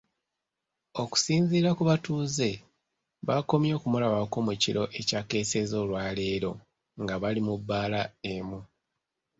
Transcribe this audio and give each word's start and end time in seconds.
Okusinziira 1.01 1.69
ku 1.77 1.83
batuuze, 1.89 2.49
bakomye 3.27 3.71
okumulabako 3.79 4.37
mu 4.47 4.53
kiro 4.61 4.83
ekyakeesezza 4.99 5.75
olwaleero 5.83 6.51
nga 7.01 7.15
bali 7.21 7.41
mu 7.47 7.53
bbaala 7.59 8.01
emu. 8.33 8.59